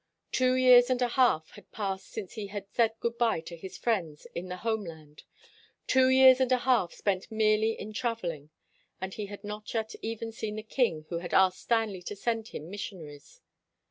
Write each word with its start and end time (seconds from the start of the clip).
Two 0.31 0.55
years 0.55 0.89
and 0.89 0.99
a 1.03 1.09
half 1.09 1.51
had 1.51 1.71
passed 1.71 2.07
since 2.07 2.33
he 2.33 2.47
had 2.47 2.67
said 2.71 2.95
good 2.99 3.19
by 3.19 3.39
to 3.41 3.55
his 3.55 3.77
friends 3.77 4.25
in 4.33 4.47
the 4.47 4.57
home 4.65 4.83
land. 4.83 5.21
Two 5.85 6.07
years 6.09 6.39
and 6.41 6.51
a 6.51 6.57
half 6.57 6.91
spent 6.91 7.29
merely 7.29 7.79
in 7.79 7.93
traveling! 7.93 8.49
And 8.99 9.13
he 9.13 9.27
had 9.27 9.43
not 9.43 9.71
yet 9.75 9.93
even 10.01 10.31
seen 10.31 10.55
the 10.55 10.63
king 10.63 11.05
who 11.09 11.19
had 11.19 11.35
asked 11.35 11.61
Stanley 11.61 12.01
to 12.01 12.15
send 12.15 12.47
him 12.47 12.67
missionaries. 12.71 13.41